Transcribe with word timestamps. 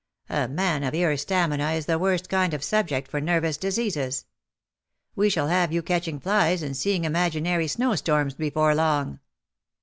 A 0.31 0.47
man 0.47 0.83
of 0.83 0.95
your 0.95 1.15
stamina 1.15 1.73
is 1.73 1.85
the 1.85 1.99
worst 1.99 2.27
kind 2.27 2.55
of 2.55 2.63
subject 2.63 3.07
for 3.07 3.21
nervous 3.21 3.55
diseases. 3.55 4.25
We 5.15 5.29
shall 5.29 5.49
have 5.49 5.71
you 5.71 5.83
catching 5.83 6.19
flies, 6.19 6.63
and 6.63 6.75
seeing 6.75 7.05
imaginary 7.05 7.67
snow 7.67 7.93
storms 7.93 8.33
before 8.33 8.73
long." 8.73 9.19